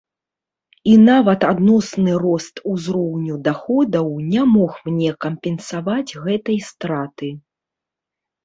[0.91, 7.29] І нават адносны рост узроўню даходаў не мог мне кампенсаваць гэтай страты.